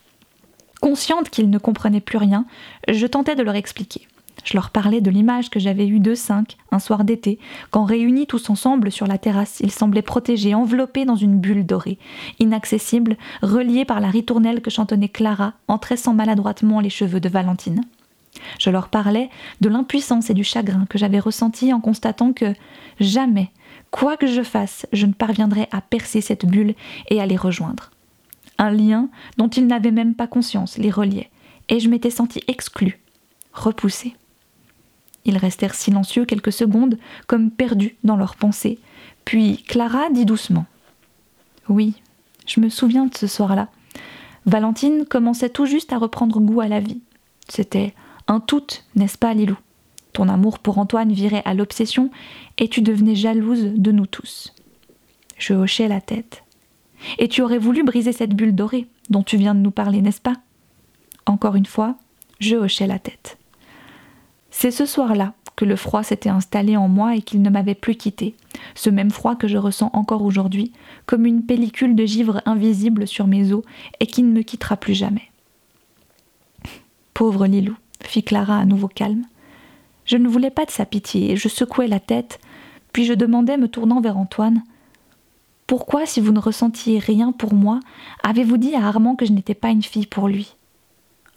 Consciente 0.81 1.29
qu'ils 1.29 1.49
ne 1.49 1.57
comprenaient 1.57 2.01
plus 2.01 2.17
rien, 2.17 2.45
je 2.89 3.07
tentais 3.07 3.35
de 3.35 3.43
leur 3.43 3.55
expliquer. 3.55 4.07
Je 4.45 4.53
leur 4.53 4.69
parlais 4.69 5.01
de 5.01 5.09
l'image 5.09 5.49
que 5.49 5.59
j'avais 5.59 5.87
eue 5.87 5.99
d'eux 5.99 6.15
cinq, 6.15 6.55
un 6.71 6.77
soir 6.77 7.03
d'été, 7.03 7.39
quand 7.71 7.83
réunis 7.83 8.27
tous 8.27 8.51
ensemble 8.51 8.91
sur 8.91 9.07
la 9.07 9.17
terrasse, 9.17 9.59
ils 9.61 9.71
semblaient 9.71 10.03
protégés, 10.03 10.53
enveloppés 10.53 11.03
dans 11.03 11.15
une 11.15 11.39
bulle 11.39 11.65
dorée, 11.65 11.97
inaccessibles, 12.39 13.17
reliés 13.41 13.85
par 13.85 13.99
la 13.99 14.09
ritournelle 14.09 14.61
que 14.61 14.69
chantonnait 14.69 15.09
Clara 15.09 15.53
en 15.67 15.79
tressant 15.79 16.13
maladroitement 16.13 16.79
les 16.79 16.91
cheveux 16.91 17.19
de 17.19 17.27
Valentine. 17.27 17.81
Je 18.59 18.69
leur 18.69 18.89
parlais 18.89 19.29
de 19.61 19.69
l'impuissance 19.69 20.29
et 20.29 20.35
du 20.35 20.43
chagrin 20.43 20.85
que 20.89 20.99
j'avais 20.99 21.19
ressenti 21.19 21.73
en 21.73 21.81
constatant 21.81 22.31
que 22.31 22.53
jamais, 22.99 23.49
quoi 23.89 24.15
que 24.15 24.27
je 24.27 24.43
fasse, 24.43 24.85
je 24.93 25.07
ne 25.07 25.13
parviendrais 25.13 25.67
à 25.71 25.81
percer 25.81 26.21
cette 26.21 26.45
bulle 26.45 26.75
et 27.09 27.19
à 27.19 27.25
les 27.25 27.37
rejoindre. 27.37 27.89
Un 28.59 28.69
lien 28.69 29.09
dont 29.37 29.49
ils 29.49 29.65
n'avaient 29.65 29.89
même 29.89 30.13
pas 30.13 30.27
conscience 30.27 30.77
les 30.77 30.91
reliait, 30.91 31.31
et 31.67 31.79
je 31.79 31.89
m'étais 31.89 32.11
senti 32.11 32.41
exclue, 32.47 32.99
repoussée. 33.53 34.15
Ils 35.25 35.37
restèrent 35.37 35.75
silencieux 35.75 36.25
quelques 36.25 36.51
secondes, 36.51 36.97
comme 37.27 37.51
perdus 37.51 37.95
dans 38.03 38.15
leurs 38.15 38.35
pensées. 38.35 38.79
Puis 39.25 39.63
Clara 39.67 40.09
dit 40.11 40.25
doucement 40.25 40.65
Oui, 41.67 41.95
je 42.45 42.59
me 42.59 42.69
souviens 42.69 43.07
de 43.07 43.15
ce 43.15 43.27
soir-là. 43.27 43.69
Valentine 44.45 45.05
commençait 45.05 45.49
tout 45.49 45.65
juste 45.65 45.91
à 45.91 45.97
reprendre 45.97 46.39
goût 46.39 46.61
à 46.61 46.67
la 46.67 46.79
vie. 46.79 47.01
C'était 47.49 47.93
un 48.27 48.39
tout, 48.39 48.65
n'est-ce 48.95 49.17
pas, 49.17 49.33
Lilou? 49.33 49.57
Ton 50.13 50.29
amour 50.29 50.59
pour 50.59 50.77
Antoine 50.77 51.11
virait 51.11 51.41
à 51.45 51.53
l'obsession 51.53 52.09
et 52.57 52.69
tu 52.69 52.81
devenais 52.81 53.15
jalouse 53.15 53.73
de 53.75 53.91
nous 53.91 54.05
tous. 54.05 54.53
Je 55.37 55.53
hochai 55.53 55.87
la 55.87 55.99
tête. 55.99 56.43
Et 57.17 57.27
tu 57.27 57.41
aurais 57.41 57.57
voulu 57.57 57.83
briser 57.83 58.13
cette 58.13 58.33
bulle 58.33 58.55
dorée 58.55 58.87
dont 59.09 59.23
tu 59.23 59.37
viens 59.37 59.53
de 59.53 59.59
nous 59.59 59.71
parler, 59.71 60.01
n'est-ce 60.01 60.21
pas? 60.21 60.35
Encore 61.25 61.55
une 61.55 61.65
fois, 61.65 61.95
je 62.39 62.55
hochai 62.55 62.87
la 62.87 62.99
tête. 62.99 63.37
C'est 64.57 64.71
ce 64.71 64.85
soir-là 64.85 65.33
que 65.57 65.65
le 65.65 65.75
froid 65.75 66.01
s'était 66.01 66.29
installé 66.29 66.77
en 66.77 66.87
moi 66.87 67.13
et 67.13 67.21
qu'il 67.21 67.41
ne 67.41 67.49
m'avait 67.49 67.75
plus 67.75 67.95
quitté, 67.95 68.37
ce 68.73 68.89
même 68.89 69.11
froid 69.11 69.35
que 69.35 69.49
je 69.49 69.57
ressens 69.57 69.89
encore 69.91 70.23
aujourd'hui, 70.23 70.71
comme 71.05 71.25
une 71.25 71.45
pellicule 71.45 71.93
de 71.93 72.05
givre 72.05 72.41
invisible 72.45 73.05
sur 73.05 73.27
mes 73.27 73.51
os 73.51 73.65
et 73.99 74.07
qui 74.07 74.23
ne 74.23 74.31
me 74.31 74.43
quittera 74.43 74.77
plus 74.77 74.93
jamais. 74.93 75.29
Pauvre 77.13 77.47
Lilou, 77.47 77.75
fit 78.01 78.23
Clara 78.23 78.57
à 78.57 78.63
nouveau 78.63 78.87
calme. 78.87 79.25
Je 80.05 80.15
ne 80.15 80.29
voulais 80.29 80.51
pas 80.51 80.63
de 80.63 80.71
sa 80.71 80.85
pitié 80.85 81.33
et 81.33 81.35
je 81.35 81.49
secouais 81.49 81.89
la 81.89 81.99
tête, 81.99 82.39
puis 82.93 83.03
je 83.03 83.13
demandais, 83.13 83.57
me 83.57 83.67
tournant 83.67 83.99
vers 83.99 84.17
Antoine 84.17 84.63
Pourquoi, 85.67 86.05
si 86.05 86.21
vous 86.21 86.31
ne 86.31 86.39
ressentiez 86.39 86.99
rien 86.99 87.33
pour 87.33 87.53
moi, 87.53 87.81
avez-vous 88.23 88.55
dit 88.55 88.73
à 88.73 88.87
Armand 88.87 89.17
que 89.17 89.25
je 89.25 89.33
n'étais 89.33 89.53
pas 89.53 89.71
une 89.71 89.83
fille 89.83 90.07
pour 90.07 90.29
lui 90.29 90.55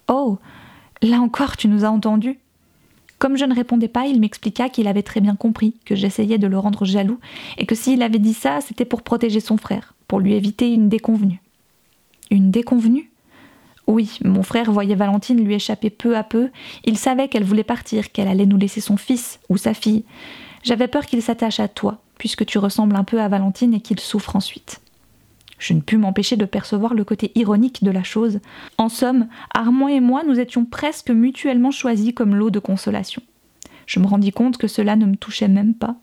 Oh 0.07 0.37
Là 1.01 1.19
encore, 1.19 1.57
tu 1.57 1.67
nous 1.67 1.83
as 1.83 1.91
entendus 1.91 2.39
comme 3.19 3.37
je 3.37 3.45
ne 3.45 3.53
répondais 3.53 3.89
pas, 3.89 4.07
il 4.07 4.19
m'expliqua 4.19 4.69
qu'il 4.69 4.87
avait 4.87 5.03
très 5.03 5.19
bien 5.19 5.35
compris 5.35 5.75
que 5.85 5.95
j'essayais 5.95 6.37
de 6.37 6.47
le 6.47 6.57
rendre 6.57 6.85
jaloux 6.85 7.19
et 7.57 7.65
que 7.65 7.75
s'il 7.75 8.01
avait 8.01 8.17
dit 8.17 8.33
ça, 8.33 8.59
c'était 8.61 8.85
pour 8.85 9.01
protéger 9.01 9.41
son 9.41 9.57
frère, 9.57 9.93
pour 10.07 10.19
lui 10.19 10.33
éviter 10.33 10.73
une 10.73 10.87
déconvenue. 10.89 11.41
Une 12.31 12.49
déconvenue? 12.49 13.11
Oui, 13.87 14.19
mon 14.23 14.43
frère 14.43 14.71
voyait 14.71 14.95
Valentine 14.95 15.43
lui 15.43 15.55
échapper 15.55 15.89
peu 15.89 16.15
à 16.15 16.23
peu. 16.23 16.49
Il 16.85 16.97
savait 16.97 17.27
qu'elle 17.27 17.43
voulait 17.43 17.63
partir, 17.63 18.11
qu'elle 18.11 18.27
allait 18.27 18.45
nous 18.45 18.57
laisser 18.57 18.81
son 18.81 18.97
fils 18.97 19.39
ou 19.49 19.57
sa 19.57 19.73
fille. 19.73 20.03
J'avais 20.63 20.87
peur 20.87 21.05
qu'il 21.05 21.21
s'attache 21.21 21.59
à 21.59 21.67
toi, 21.67 21.97
puisque 22.17 22.45
tu 22.45 22.57
ressembles 22.57 22.95
un 22.95 23.03
peu 23.03 23.19
à 23.19 23.27
Valentine 23.27 23.73
et 23.73 23.81
qu'il 23.81 23.99
souffre 23.99 24.35
ensuite. 24.35 24.79
Je 25.59 25.73
ne 25.73 25.81
pus 25.81 25.97
m'empêcher 25.97 26.37
de 26.37 26.45
percevoir 26.45 26.93
le 26.93 27.03
côté 27.03 27.31
ironique 27.35 27.83
de 27.83 27.91
la 27.91 28.03
chose. 28.03 28.39
En 28.77 28.89
somme, 28.89 29.27
Armand 29.53 29.89
et 29.89 29.99
moi 29.99 30.23
nous 30.25 30.39
étions 30.39 30.65
presque 30.65 31.11
mutuellement 31.11 31.71
choisis 31.71 32.13
comme 32.13 32.35
lot 32.35 32.49
de 32.49 32.59
consolation. 32.59 33.21
Je 33.85 33.99
me 33.99 34.07
rendis 34.07 34.31
compte 34.31 34.57
que 34.57 34.67
cela 34.67 34.95
ne 34.95 35.05
me 35.05 35.15
touchait 35.15 35.47
même 35.47 35.73
pas. 35.73 35.95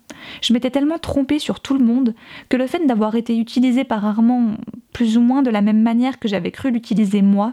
Je 0.43 0.53
m'étais 0.53 0.71
tellement 0.71 0.99
trompée 0.99 1.39
sur 1.39 1.61
tout 1.61 1.79
le 1.79 1.85
monde 1.85 2.15
que 2.49 2.57
le 2.57 2.67
fait 2.67 2.85
d'avoir 2.85 3.15
été 3.15 3.39
utilisé 3.39 3.85
par 3.85 4.05
Armand 4.05 4.57
plus 4.93 5.17
ou 5.17 5.21
moins 5.21 5.43
de 5.43 5.51
la 5.51 5.63
même 5.63 5.83
manière 5.83 6.19
que 6.19 6.29
j'avais 6.29 6.51
cru 6.51 6.71
l'utiliser 6.71 7.23
moi 7.23 7.53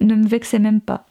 ne 0.00 0.14
me 0.14 0.26
vexait 0.26 0.58
même 0.58 0.80
pas. 0.80 1.06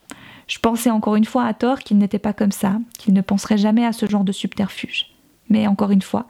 Je 0.47 0.59
pensais 0.59 0.89
encore 0.89 1.15
une 1.15 1.25
fois 1.25 1.45
à 1.45 1.53
tort 1.53 1.79
qu'il 1.79 1.97
n'était 1.97 2.19
pas 2.19 2.33
comme 2.33 2.51
ça, 2.51 2.79
qu'il 2.97 3.13
ne 3.13 3.21
penserait 3.21 3.57
jamais 3.57 3.85
à 3.85 3.93
ce 3.93 4.05
genre 4.05 4.23
de 4.23 4.31
subterfuge. 4.31 5.07
Mais 5.49 5.67
encore 5.67 5.91
une 5.91 6.01
fois, 6.01 6.27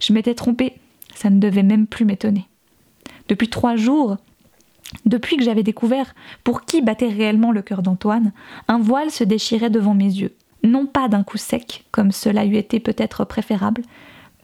je 0.00 0.12
m'étais 0.12 0.34
trompée, 0.34 0.74
ça 1.14 1.30
ne 1.30 1.40
devait 1.40 1.62
même 1.62 1.86
plus 1.86 2.04
m'étonner. 2.04 2.47
Depuis 3.28 3.48
trois 3.48 3.76
jours, 3.76 4.16
depuis 5.04 5.36
que 5.36 5.44
j'avais 5.44 5.62
découvert 5.62 6.14
pour 6.44 6.64
qui 6.64 6.80
battait 6.82 7.08
réellement 7.08 7.52
le 7.52 7.62
cœur 7.62 7.82
d'Antoine, 7.82 8.32
un 8.68 8.78
voile 8.78 9.10
se 9.10 9.24
déchirait 9.24 9.70
devant 9.70 9.94
mes 9.94 10.04
yeux. 10.04 10.34
Non 10.64 10.86
pas 10.86 11.08
d'un 11.08 11.22
coup 11.22 11.36
sec, 11.36 11.84
comme 11.92 12.10
cela 12.10 12.44
eût 12.44 12.56
été 12.56 12.80
peut-être 12.80 13.24
préférable, 13.24 13.82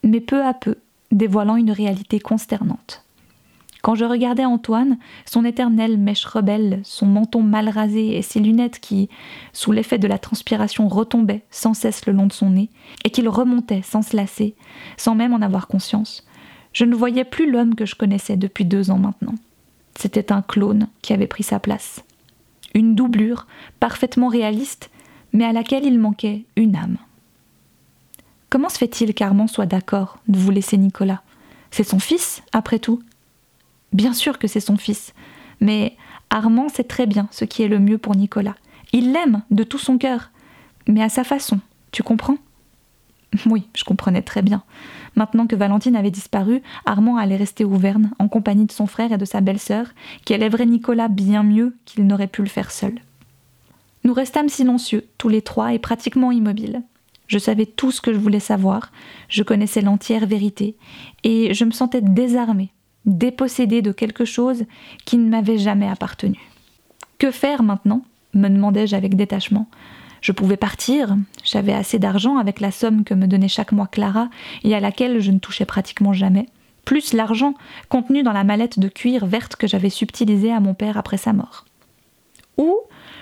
mais 0.02 0.20
peu 0.20 0.44
à 0.44 0.54
peu, 0.54 0.76
dévoilant 1.10 1.56
une 1.56 1.70
réalité 1.70 2.20
consternante. 2.20 3.04
Quand 3.82 3.94
je 3.94 4.06
regardais 4.06 4.46
Antoine, 4.46 4.96
son 5.26 5.44
éternelle 5.44 5.98
mèche 5.98 6.24
rebelle, 6.24 6.80
son 6.84 7.04
menton 7.04 7.42
mal 7.42 7.68
rasé 7.68 8.16
et 8.16 8.22
ses 8.22 8.40
lunettes 8.40 8.80
qui, 8.80 9.10
sous 9.52 9.72
l'effet 9.72 9.98
de 9.98 10.06
la 10.06 10.18
transpiration, 10.18 10.88
retombaient 10.88 11.44
sans 11.50 11.74
cesse 11.74 12.06
le 12.06 12.14
long 12.14 12.26
de 12.26 12.32
son 12.32 12.48
nez, 12.50 12.70
et 13.04 13.10
qu'il 13.10 13.28
remontait 13.28 13.82
sans 13.82 14.00
se 14.00 14.16
lasser, 14.16 14.54
sans 14.96 15.14
même 15.14 15.34
en 15.34 15.42
avoir 15.42 15.66
conscience, 15.66 16.24
je 16.74 16.84
ne 16.84 16.94
voyais 16.94 17.24
plus 17.24 17.50
l'homme 17.50 17.74
que 17.74 17.86
je 17.86 17.94
connaissais 17.94 18.36
depuis 18.36 18.66
deux 18.66 18.90
ans 18.90 18.98
maintenant. 18.98 19.36
C'était 19.96 20.32
un 20.32 20.42
clone 20.42 20.88
qui 21.00 21.12
avait 21.12 21.28
pris 21.28 21.44
sa 21.44 21.60
place. 21.60 22.04
Une 22.74 22.94
doublure, 22.94 23.46
parfaitement 23.80 24.28
réaliste, 24.28 24.90
mais 25.32 25.44
à 25.44 25.52
laquelle 25.52 25.84
il 25.84 25.98
manquait 25.98 26.44
une 26.56 26.76
âme. 26.76 26.98
Comment 28.50 28.68
se 28.68 28.78
fait-il 28.78 29.14
qu'Armand 29.14 29.46
soit 29.46 29.66
d'accord 29.66 30.18
de 30.28 30.38
vous 30.38 30.50
laisser 30.50 30.76
Nicolas? 30.76 31.22
C'est 31.70 31.84
son 31.84 32.00
fils, 32.00 32.42
après 32.52 32.78
tout? 32.78 33.02
Bien 33.92 34.12
sûr 34.12 34.38
que 34.38 34.48
c'est 34.48 34.60
son 34.60 34.76
fils, 34.76 35.14
mais 35.60 35.96
Armand 36.30 36.68
sait 36.68 36.84
très 36.84 37.06
bien 37.06 37.28
ce 37.30 37.44
qui 37.44 37.62
est 37.62 37.68
le 37.68 37.78
mieux 37.78 37.98
pour 37.98 38.16
Nicolas. 38.16 38.56
Il 38.92 39.12
l'aime 39.12 39.42
de 39.50 39.62
tout 39.62 39.78
son 39.78 39.98
cœur, 39.98 40.30
mais 40.88 41.02
à 41.02 41.08
sa 41.08 41.22
façon, 41.24 41.60
tu 41.92 42.02
comprends? 42.02 42.38
Oui, 43.46 43.68
je 43.74 43.84
comprenais 43.84 44.22
très 44.22 44.42
bien. 44.42 44.62
Maintenant 45.16 45.46
que 45.46 45.56
Valentine 45.56 45.96
avait 45.96 46.10
disparu, 46.10 46.62
Armand 46.86 47.16
allait 47.16 47.36
rester 47.36 47.64
Auvergne, 47.64 48.10
en 48.18 48.28
compagnie 48.28 48.66
de 48.66 48.72
son 48.72 48.86
frère 48.86 49.12
et 49.12 49.18
de 49.18 49.24
sa 49.24 49.40
belle-sœur, 49.40 49.86
qui 50.24 50.32
élèverait 50.32 50.66
Nicolas 50.66 51.08
bien 51.08 51.42
mieux 51.42 51.76
qu'il 51.84 52.06
n'aurait 52.06 52.26
pu 52.26 52.42
le 52.42 52.48
faire 52.48 52.70
seul. 52.70 52.94
Nous 54.04 54.12
restâmes 54.12 54.48
silencieux, 54.48 55.06
tous 55.18 55.28
les 55.28 55.42
trois, 55.42 55.72
et 55.72 55.78
pratiquement 55.78 56.32
immobiles. 56.32 56.82
Je 57.26 57.38
savais 57.38 57.66
tout 57.66 57.90
ce 57.90 58.00
que 58.00 58.12
je 58.12 58.18
voulais 58.18 58.40
savoir, 58.40 58.90
je 59.28 59.42
connaissais 59.42 59.80
l'entière 59.80 60.26
vérité, 60.26 60.76
et 61.22 61.54
je 61.54 61.64
me 61.64 61.70
sentais 61.70 62.02
désarmée 62.02 62.70
dépossédé 63.06 63.82
de 63.82 63.92
quelque 63.92 64.24
chose 64.24 64.64
qui 65.04 65.18
ne 65.18 65.28
m'avait 65.28 65.58
jamais 65.58 65.88
appartenu. 65.88 66.38
Que 67.18 67.30
faire 67.30 67.62
maintenant? 67.62 68.02
me 68.32 68.48
demandai-je 68.48 68.96
avec 68.96 69.14
détachement. 69.14 69.68
Je 70.24 70.32
pouvais 70.32 70.56
partir, 70.56 71.18
j'avais 71.44 71.74
assez 71.74 71.98
d'argent 71.98 72.38
avec 72.38 72.58
la 72.60 72.70
somme 72.70 73.04
que 73.04 73.12
me 73.12 73.26
donnait 73.26 73.46
chaque 73.46 73.72
mois 73.72 73.86
Clara 73.86 74.30
et 74.62 74.74
à 74.74 74.80
laquelle 74.80 75.20
je 75.20 75.30
ne 75.30 75.38
touchais 75.38 75.66
pratiquement 75.66 76.14
jamais, 76.14 76.46
plus 76.86 77.12
l'argent 77.12 77.52
contenu 77.90 78.22
dans 78.22 78.32
la 78.32 78.42
mallette 78.42 78.78
de 78.78 78.88
cuir 78.88 79.26
verte 79.26 79.56
que 79.56 79.66
j'avais 79.66 79.90
subtilisée 79.90 80.50
à 80.50 80.60
mon 80.60 80.72
père 80.72 80.96
après 80.96 81.18
sa 81.18 81.34
mort. 81.34 81.66
Ou 82.56 82.74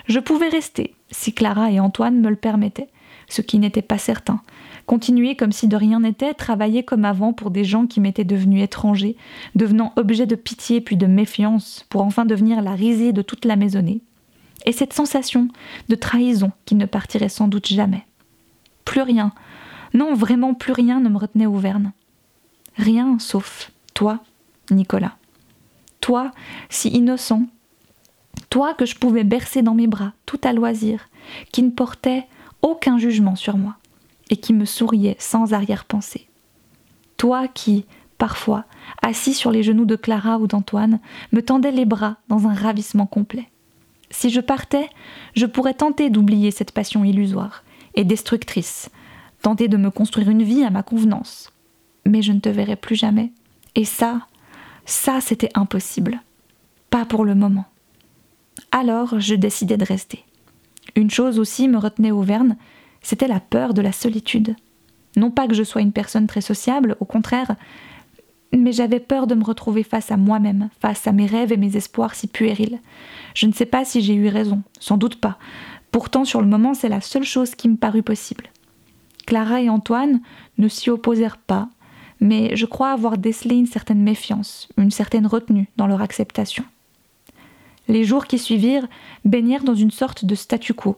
je 0.06 0.20
pouvais 0.20 0.48
rester, 0.48 0.94
si 1.10 1.32
Clara 1.32 1.72
et 1.72 1.80
Antoine 1.80 2.20
me 2.20 2.30
le 2.30 2.36
permettaient, 2.36 2.88
ce 3.28 3.42
qui 3.42 3.58
n'était 3.58 3.82
pas 3.82 3.98
certain, 3.98 4.40
continuer 4.86 5.34
comme 5.34 5.50
si 5.50 5.66
de 5.66 5.74
rien 5.74 5.98
n'était, 5.98 6.34
travailler 6.34 6.84
comme 6.84 7.04
avant 7.04 7.32
pour 7.32 7.50
des 7.50 7.64
gens 7.64 7.88
qui 7.88 7.98
m'étaient 7.98 8.22
devenus 8.22 8.62
étrangers, 8.62 9.16
devenant 9.56 9.92
objet 9.96 10.26
de 10.26 10.36
pitié 10.36 10.80
puis 10.80 10.96
de 10.96 11.06
méfiance, 11.06 11.84
pour 11.88 12.02
enfin 12.02 12.26
devenir 12.26 12.62
la 12.62 12.76
risée 12.76 13.12
de 13.12 13.22
toute 13.22 13.44
la 13.44 13.56
maisonnée. 13.56 14.02
Et 14.64 14.72
cette 14.72 14.92
sensation 14.92 15.48
de 15.88 15.94
trahison 15.94 16.52
qui 16.64 16.74
ne 16.74 16.86
partirait 16.86 17.28
sans 17.28 17.48
doute 17.48 17.66
jamais. 17.66 18.06
Plus 18.84 19.02
rien, 19.02 19.32
non 19.94 20.14
vraiment 20.14 20.54
plus 20.54 20.72
rien 20.72 21.00
ne 21.00 21.08
me 21.08 21.18
retenait 21.18 21.46
Auvergne. 21.46 21.92
Rien 22.76 23.18
sauf 23.18 23.70
toi, 23.94 24.20
Nicolas. 24.70 25.16
Toi, 26.00 26.32
si 26.68 26.88
innocent, 26.88 27.46
toi 28.50 28.74
que 28.74 28.86
je 28.86 28.96
pouvais 28.96 29.24
bercer 29.24 29.62
dans 29.62 29.74
mes 29.74 29.86
bras 29.86 30.12
tout 30.26 30.40
à 30.42 30.52
loisir, 30.52 31.08
qui 31.52 31.62
ne 31.62 31.70
portait 31.70 32.26
aucun 32.62 32.98
jugement 32.98 33.36
sur 33.36 33.56
moi 33.56 33.76
et 34.30 34.36
qui 34.36 34.52
me 34.52 34.64
souriait 34.64 35.16
sans 35.18 35.52
arrière-pensée. 35.52 36.28
Toi 37.18 37.48
qui, 37.48 37.84
parfois, 38.18 38.64
assis 39.02 39.34
sur 39.34 39.50
les 39.50 39.62
genoux 39.62 39.84
de 39.84 39.96
Clara 39.96 40.38
ou 40.38 40.46
d'Antoine, 40.46 41.00
me 41.32 41.42
tendais 41.42 41.70
les 41.70 41.84
bras 41.84 42.16
dans 42.28 42.48
un 42.48 42.54
ravissement 42.54 43.06
complet. 43.06 43.51
Si 44.12 44.28
je 44.28 44.40
partais, 44.40 44.90
je 45.34 45.46
pourrais 45.46 45.74
tenter 45.74 46.10
d'oublier 46.10 46.50
cette 46.50 46.70
passion 46.70 47.02
illusoire 47.02 47.64
et 47.94 48.04
destructrice, 48.04 48.90
tenter 49.40 49.68
de 49.68 49.78
me 49.78 49.90
construire 49.90 50.28
une 50.28 50.42
vie 50.42 50.64
à 50.64 50.70
ma 50.70 50.82
convenance. 50.82 51.50
Mais 52.06 52.20
je 52.20 52.32
ne 52.32 52.38
te 52.38 52.50
verrai 52.50 52.76
plus 52.76 52.94
jamais. 52.94 53.32
Et 53.74 53.86
ça, 53.86 54.20
ça 54.84 55.20
c'était 55.22 55.48
impossible. 55.54 56.20
Pas 56.90 57.06
pour 57.06 57.24
le 57.24 57.34
moment. 57.34 57.64
Alors 58.70 59.18
je 59.18 59.34
décidai 59.34 59.78
de 59.78 59.84
rester. 59.84 60.24
Une 60.94 61.10
chose 61.10 61.38
aussi 61.38 61.66
me 61.66 61.78
retenait 61.78 62.10
Auvergne, 62.10 62.56
c'était 63.00 63.28
la 63.28 63.40
peur 63.40 63.72
de 63.72 63.80
la 63.80 63.92
solitude. 63.92 64.54
Non 65.16 65.30
pas 65.30 65.48
que 65.48 65.54
je 65.54 65.62
sois 65.62 65.80
une 65.80 65.92
personne 65.92 66.26
très 66.26 66.42
sociable, 66.42 66.96
au 67.00 67.06
contraire, 67.06 67.56
mais 68.56 68.72
j'avais 68.72 69.00
peur 69.00 69.26
de 69.26 69.34
me 69.34 69.44
retrouver 69.44 69.82
face 69.82 70.10
à 70.10 70.16
moi-même, 70.16 70.68
face 70.80 71.06
à 71.06 71.12
mes 71.12 71.26
rêves 71.26 71.52
et 71.52 71.56
mes 71.56 71.76
espoirs 71.76 72.14
si 72.14 72.26
puérils. 72.26 72.80
Je 73.34 73.46
ne 73.46 73.52
sais 73.52 73.66
pas 73.66 73.84
si 73.84 74.02
j'ai 74.02 74.14
eu 74.14 74.28
raison, 74.28 74.62
sans 74.78 74.96
doute 74.96 75.16
pas. 75.16 75.38
Pourtant, 75.90 76.24
sur 76.24 76.40
le 76.40 76.46
moment, 76.46 76.74
c'est 76.74 76.88
la 76.88 77.00
seule 77.00 77.24
chose 77.24 77.54
qui 77.54 77.68
me 77.68 77.76
parut 77.76 78.02
possible. 78.02 78.46
Clara 79.26 79.62
et 79.62 79.68
Antoine 79.68 80.20
ne 80.58 80.68
s'y 80.68 80.90
opposèrent 80.90 81.38
pas, 81.38 81.68
mais 82.20 82.56
je 82.56 82.66
crois 82.66 82.90
avoir 82.90 83.18
décelé 83.18 83.56
une 83.56 83.66
certaine 83.66 84.02
méfiance, 84.02 84.68
une 84.76 84.90
certaine 84.90 85.26
retenue 85.26 85.68
dans 85.76 85.86
leur 85.86 86.02
acceptation. 86.02 86.64
Les 87.88 88.04
jours 88.04 88.26
qui 88.26 88.38
suivirent 88.38 88.86
baignèrent 89.24 89.64
dans 89.64 89.74
une 89.74 89.90
sorte 89.90 90.24
de 90.24 90.34
statu 90.34 90.72
quo. 90.72 90.96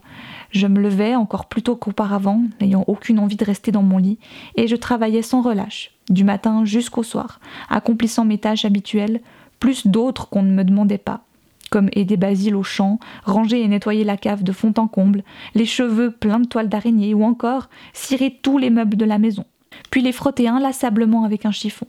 Je 0.51 0.67
me 0.67 0.81
levais 0.81 1.15
encore 1.15 1.47
plus 1.47 1.63
tôt 1.63 1.77
qu'auparavant, 1.77 2.43
n'ayant 2.61 2.85
aucune 2.87 3.19
envie 3.19 3.37
de 3.37 3.45
rester 3.45 3.73
dans 3.73 3.83
mon 3.83 3.99
lit, 3.99 4.19
et 4.57 4.69
je 4.69 4.77
travaillais 4.77 5.23
sans 5.23 5.41
relâche, 5.41 5.93
du 6.11 6.25
matin 6.25 6.65
jusqu'au 6.65 7.03
soir, 7.03 7.41
accomplissant 7.71 8.25
mes 8.25 8.39
tâches 8.39 8.67
habituelles, 8.67 9.21
plus 9.61 9.87
d'autres 9.87 10.29
qu'on 10.29 10.43
ne 10.43 10.53
me 10.53 10.63
demandait 10.63 10.99
pas, 10.99 11.25
comme 11.71 11.89
aider 11.93 12.19
Basile 12.19 12.55
au 12.55 12.63
champ, 12.63 12.99
ranger 13.25 13.63
et 13.63 13.69
nettoyer 13.69 14.05
la 14.05 14.19
cave 14.19 14.43
de 14.43 14.53
fond 14.53 14.75
en 14.77 14.87
comble, 14.87 15.25
les 15.55 15.67
cheveux 15.67 16.11
pleins 16.11 16.41
de 16.41 16.47
toiles 16.47 16.69
d'araignée, 16.69 17.15
ou 17.15 17.25
encore 17.25 17.71
cirer 17.95 18.39
tous 18.43 18.59
les 18.59 18.71
meubles 18.71 18.99
de 18.99 19.07
la 19.07 19.19
maison, 19.19 19.47
puis 19.91 20.03
les 20.03 20.13
frotter 20.13 20.49
inlassablement 20.49 21.25
avec 21.25 21.47
un 21.47 21.51
chiffon. 21.51 21.87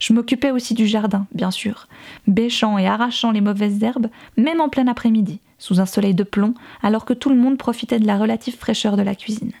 Je 0.00 0.14
m'occupais 0.14 0.50
aussi 0.50 0.74
du 0.74 0.86
jardin, 0.86 1.26
bien 1.32 1.50
sûr, 1.50 1.86
bêchant 2.26 2.78
et 2.78 2.88
arrachant 2.88 3.30
les 3.30 3.42
mauvaises 3.42 3.82
herbes, 3.82 4.08
même 4.36 4.60
en 4.60 4.70
plein 4.70 4.88
après-midi, 4.88 5.40
sous 5.58 5.78
un 5.78 5.86
soleil 5.86 6.14
de 6.14 6.24
plomb, 6.24 6.54
alors 6.82 7.04
que 7.04 7.12
tout 7.12 7.28
le 7.28 7.36
monde 7.36 7.58
profitait 7.58 8.00
de 8.00 8.06
la 8.06 8.16
relative 8.16 8.56
fraîcheur 8.56 8.96
de 8.96 9.02
la 9.02 9.14
cuisine. 9.14 9.52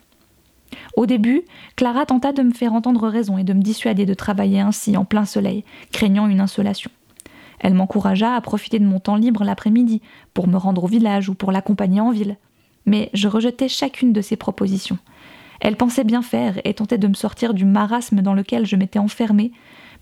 Au 0.96 1.04
début, 1.04 1.42
Clara 1.76 2.06
tenta 2.06 2.32
de 2.32 2.42
me 2.42 2.52
faire 2.52 2.72
entendre 2.72 3.06
raison 3.08 3.36
et 3.36 3.44
de 3.44 3.52
me 3.52 3.62
dissuader 3.62 4.06
de 4.06 4.14
travailler 4.14 4.60
ainsi 4.60 4.96
en 4.96 5.04
plein 5.04 5.26
soleil, 5.26 5.62
craignant 5.92 6.26
une 6.26 6.40
insolation. 6.40 6.90
Elle 7.58 7.74
m'encouragea 7.74 8.34
à 8.34 8.40
profiter 8.40 8.78
de 8.78 8.86
mon 8.86 8.98
temps 8.98 9.16
libre 9.16 9.44
l'après-midi, 9.44 10.00
pour 10.32 10.48
me 10.48 10.56
rendre 10.56 10.84
au 10.84 10.88
village 10.88 11.28
ou 11.28 11.34
pour 11.34 11.52
l'accompagner 11.52 12.00
en 12.00 12.10
ville. 12.10 12.38
Mais 12.86 13.10
je 13.12 13.28
rejetais 13.28 13.68
chacune 13.68 14.14
de 14.14 14.22
ses 14.22 14.36
propositions. 14.36 14.98
Elle 15.60 15.76
pensait 15.76 16.04
bien 16.04 16.22
faire 16.22 16.58
et 16.64 16.72
tentait 16.72 16.96
de 16.96 17.08
me 17.08 17.14
sortir 17.14 17.52
du 17.52 17.66
marasme 17.66 18.22
dans 18.22 18.32
lequel 18.32 18.64
je 18.64 18.76
m'étais 18.76 18.98
enfermée, 18.98 19.52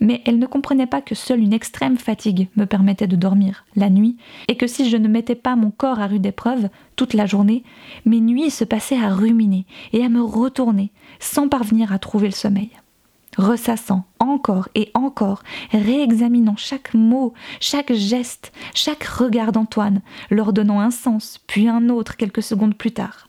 mais 0.00 0.22
elle 0.24 0.38
ne 0.38 0.46
comprenait 0.46 0.86
pas 0.86 1.00
que 1.00 1.14
seule 1.14 1.40
une 1.40 1.52
extrême 1.52 1.96
fatigue 1.96 2.48
me 2.56 2.64
permettait 2.64 3.06
de 3.06 3.16
dormir 3.16 3.64
la 3.76 3.90
nuit, 3.90 4.16
et 4.48 4.56
que 4.56 4.66
si 4.66 4.88
je 4.88 4.96
ne 4.96 5.08
mettais 5.08 5.34
pas 5.34 5.56
mon 5.56 5.70
corps 5.70 6.00
à 6.00 6.06
rude 6.06 6.26
épreuve 6.26 6.68
toute 6.96 7.14
la 7.14 7.26
journée, 7.26 7.64
mes 8.04 8.20
nuits 8.20 8.50
se 8.50 8.64
passaient 8.64 9.00
à 9.00 9.14
ruminer 9.14 9.66
et 9.92 10.04
à 10.04 10.08
me 10.08 10.22
retourner, 10.22 10.90
sans 11.20 11.48
parvenir 11.48 11.92
à 11.92 11.98
trouver 11.98 12.28
le 12.28 12.34
sommeil. 12.34 12.70
Ressassant 13.36 14.04
encore 14.18 14.68
et 14.74 14.90
encore, 14.94 15.44
réexaminant 15.70 16.56
chaque 16.56 16.92
mot, 16.94 17.34
chaque 17.60 17.92
geste, 17.92 18.52
chaque 18.74 19.04
regard 19.04 19.52
d'Antoine, 19.52 20.00
leur 20.30 20.52
donnant 20.52 20.80
un 20.80 20.90
sens, 20.90 21.38
puis 21.46 21.68
un 21.68 21.88
autre 21.88 22.16
quelques 22.16 22.42
secondes 22.42 22.74
plus 22.74 22.90
tard. 22.90 23.28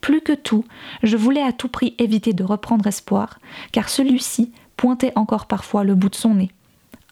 Plus 0.00 0.20
que 0.20 0.32
tout, 0.32 0.64
je 1.02 1.16
voulais 1.16 1.42
à 1.42 1.52
tout 1.52 1.68
prix 1.68 1.94
éviter 1.98 2.32
de 2.32 2.42
reprendre 2.44 2.86
espoir, 2.86 3.38
car 3.70 3.88
celui-ci 3.88 4.52
pointait 4.82 5.12
encore 5.14 5.46
parfois 5.46 5.84
le 5.84 5.94
bout 5.94 6.08
de 6.08 6.16
son 6.16 6.34
nez. 6.34 6.50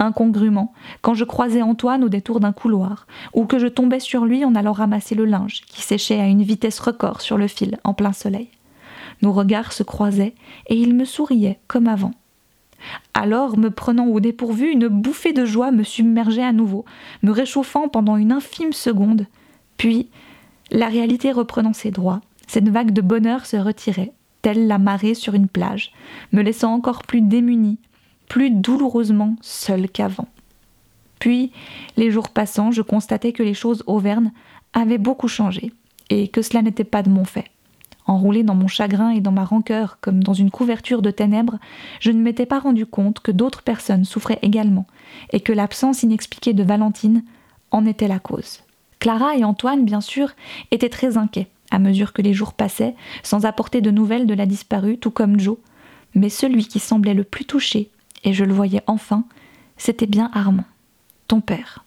Incongrument, 0.00 0.72
quand 1.02 1.14
je 1.14 1.22
croisais 1.22 1.62
Antoine 1.62 2.02
au 2.02 2.08
détour 2.08 2.40
d'un 2.40 2.50
couloir, 2.50 3.06
ou 3.32 3.44
que 3.44 3.60
je 3.60 3.68
tombais 3.68 4.00
sur 4.00 4.24
lui 4.24 4.44
en 4.44 4.56
allant 4.56 4.72
ramasser 4.72 5.14
le 5.14 5.24
linge 5.24 5.60
qui 5.68 5.80
séchait 5.80 6.18
à 6.18 6.26
une 6.26 6.42
vitesse 6.42 6.80
record 6.80 7.20
sur 7.20 7.38
le 7.38 7.46
fil 7.46 7.78
en 7.84 7.94
plein 7.94 8.12
soleil. 8.12 8.48
Nos 9.22 9.30
regards 9.30 9.72
se 9.72 9.84
croisaient 9.84 10.34
et 10.66 10.74
il 10.74 10.96
me 10.96 11.04
souriait 11.04 11.60
comme 11.68 11.86
avant. 11.86 12.10
Alors, 13.14 13.56
me 13.56 13.70
prenant 13.70 14.06
au 14.06 14.18
dépourvu, 14.18 14.72
une 14.72 14.88
bouffée 14.88 15.32
de 15.32 15.44
joie 15.44 15.70
me 15.70 15.84
submergeait 15.84 16.42
à 16.42 16.52
nouveau, 16.52 16.84
me 17.22 17.30
réchauffant 17.30 17.86
pendant 17.86 18.16
une 18.16 18.32
infime 18.32 18.72
seconde. 18.72 19.28
Puis, 19.76 20.08
la 20.72 20.88
réalité 20.88 21.30
reprenant 21.30 21.72
ses 21.72 21.92
droits, 21.92 22.20
cette 22.48 22.68
vague 22.68 22.90
de 22.90 23.00
bonheur 23.00 23.46
se 23.46 23.58
retirait, 23.58 24.12
telle 24.42 24.66
la 24.66 24.78
marée 24.78 25.14
sur 25.14 25.35
une 25.35 25.49
plage, 25.49 25.92
me 26.32 26.42
laissant 26.42 26.73
encore 26.73 27.02
plus 27.02 27.20
démunie, 27.20 27.78
plus 28.28 28.50
douloureusement 28.50 29.37
seule 29.40 29.88
qu'avant. 29.88 30.28
Puis, 31.18 31.52
les 31.97 32.11
jours 32.11 32.30
passant, 32.30 32.70
je 32.70 32.82
constatais 32.82 33.32
que 33.32 33.42
les 33.42 33.54
choses 33.54 33.85
auvernes 33.87 34.32
avaient 34.73 34.99
beaucoup 34.99 35.28
changé, 35.28 35.73
et 36.09 36.28
que 36.28 36.42
cela 36.42 36.62
n'était 36.62 36.85
pas 36.85 37.02
de 37.02 37.11
mon 37.11 37.25
fait. 37.25 37.50
Enroulé 38.06 38.42
dans 38.42 38.54
mon 38.54 38.66
chagrin 38.66 39.11
et 39.11 39.20
dans 39.20 39.30
ma 39.30 39.44
rancœur 39.44 39.99
comme 40.00 40.23
dans 40.23 40.32
une 40.32 40.50
couverture 40.50 41.02
de 41.02 41.11
ténèbres, 41.11 41.59
je 42.00 42.11
ne 42.11 42.23
m'étais 42.23 42.47
pas 42.47 42.59
rendu 42.59 42.87
compte 42.87 43.20
que 43.20 43.30
d'autres 43.30 43.62
personnes 43.62 44.04
souffraient 44.04 44.38
également, 44.42 44.87
et 45.32 45.40
que 45.40 45.52
l'absence 45.52 46.02
inexpliquée 46.02 46.54
de 46.54 46.62
Valentine 46.62 47.23
en 47.70 47.87
était 47.87 48.09
la 48.09 48.18
cause. 48.18 48.61
Clara 48.99 49.37
et 49.37 49.44
Antoine, 49.44 49.85
bien 49.85 50.00
sûr, 50.00 50.30
étaient 50.70 50.88
très 50.88 51.16
inquiets 51.16 51.49
à 51.70 51.78
mesure 51.78 52.12
que 52.12 52.22
les 52.22 52.34
jours 52.34 52.52
passaient, 52.52 52.94
sans 53.22 53.44
apporter 53.44 53.80
de 53.80 53.90
nouvelles 53.90 54.26
de 54.26 54.34
la 54.34 54.46
disparue, 54.46 54.98
tout 54.98 55.10
comme 55.10 55.38
Joe. 55.38 55.58
Mais 56.14 56.28
celui 56.28 56.66
qui 56.66 56.80
semblait 56.80 57.14
le 57.14 57.24
plus 57.24 57.44
touché, 57.44 57.90
et 58.24 58.32
je 58.32 58.44
le 58.44 58.52
voyais 58.52 58.82
enfin, 58.86 59.24
c'était 59.76 60.06
bien 60.06 60.30
Armand, 60.34 60.64
ton 61.28 61.40
père. 61.40 61.84